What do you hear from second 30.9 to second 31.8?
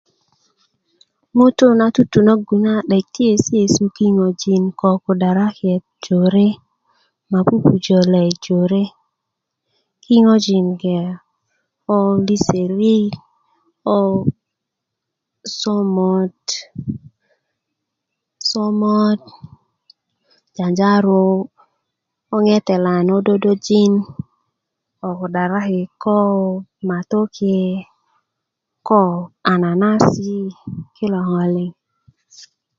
ki lo ŋo se na